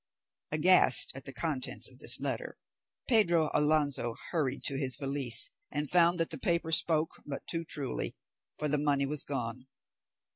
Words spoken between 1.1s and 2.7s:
at the contents of this letter,